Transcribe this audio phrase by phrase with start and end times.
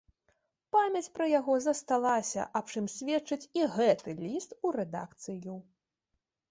[0.75, 5.55] Памяць пра яго засталася, аб чым сведчыць і гэты ліст у рэдакцыю.